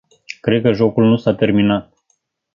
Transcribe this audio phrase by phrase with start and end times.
[0.41, 1.93] Cred că jocul nu s-a terminat.